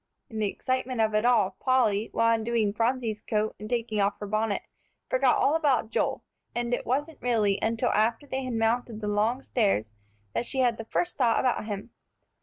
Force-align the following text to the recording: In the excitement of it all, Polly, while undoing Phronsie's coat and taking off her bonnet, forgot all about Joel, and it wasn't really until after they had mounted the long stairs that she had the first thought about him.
In 0.31 0.39
the 0.39 0.47
excitement 0.49 0.99
of 0.99 1.13
it 1.13 1.25
all, 1.25 1.57
Polly, 1.59 2.09
while 2.11 2.33
undoing 2.33 2.73
Phronsie's 2.73 3.21
coat 3.21 3.55
and 3.59 3.69
taking 3.69 3.99
off 4.01 4.17
her 4.19 4.25
bonnet, 4.25 4.63
forgot 5.11 5.37
all 5.37 5.55
about 5.55 5.91
Joel, 5.91 6.23
and 6.55 6.73
it 6.73 6.87
wasn't 6.87 7.21
really 7.21 7.59
until 7.61 7.89
after 7.89 8.25
they 8.25 8.43
had 8.43 8.55
mounted 8.55 8.99
the 8.99 9.07
long 9.07 9.43
stairs 9.43 9.93
that 10.33 10.47
she 10.47 10.61
had 10.61 10.77
the 10.79 10.85
first 10.85 11.17
thought 11.19 11.39
about 11.39 11.65
him. 11.65 11.91